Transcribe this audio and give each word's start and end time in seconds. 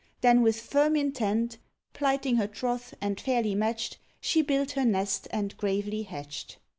Then 0.21 0.41
with 0.41 0.59
firm 0.59 0.95
intent 0.95 1.59
Plighting 1.93 2.37
her 2.37 2.47
troth, 2.47 2.95
and 3.01 3.21
fairly 3.21 3.53
matched, 3.53 3.99
She 4.19 4.41
built 4.41 4.71
her 4.71 4.83
nest 4.83 5.27
and 5.31 5.55
gravely 5.57 6.01
hatched. 6.01 6.57